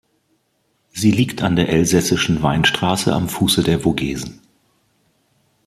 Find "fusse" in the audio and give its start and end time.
3.29-3.61